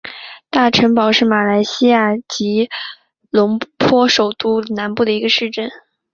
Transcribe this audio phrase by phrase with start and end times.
[0.49, 2.71] 大城堡是马来西亚吉
[3.29, 5.69] 隆坡首都南部的一个市镇。